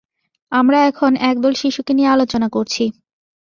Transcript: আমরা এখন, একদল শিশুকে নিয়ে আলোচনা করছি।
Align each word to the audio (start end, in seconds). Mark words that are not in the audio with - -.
আমরা 0.51 0.79
এখন, 0.81 1.11
একদল 1.31 1.53
শিশুকে 1.53 1.91
নিয়ে 1.93 2.13
আলোচনা 2.15 2.47
করছি। 2.49 2.83